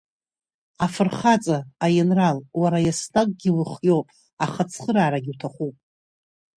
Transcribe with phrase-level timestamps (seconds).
[0.85, 4.05] Афырхаҵа, аинрал, уара иаснакгьы ухиоуп,
[4.45, 5.75] аха ацхыраарагь уҭахуп.